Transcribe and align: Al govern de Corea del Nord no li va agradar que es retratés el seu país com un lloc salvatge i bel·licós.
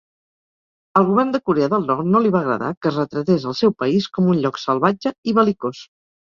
Al 1.01 1.05
govern 1.09 1.33
de 1.35 1.41
Corea 1.49 1.67
del 1.73 1.85
Nord 1.91 2.09
no 2.15 2.23
li 2.25 2.33
va 2.37 2.41
agradar 2.41 2.71
que 2.79 2.91
es 2.93 2.99
retratés 3.03 3.47
el 3.53 3.57
seu 3.63 3.77
país 3.85 4.11
com 4.19 4.33
un 4.35 4.43
lloc 4.47 4.61
salvatge 4.67 5.17
i 5.35 5.41
bel·licós. 5.43 5.87